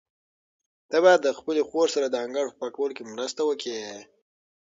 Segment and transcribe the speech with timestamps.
[0.89, 3.75] ته باید د خپلې خور سره د انګړ په پاکولو کې مرسته وکړې.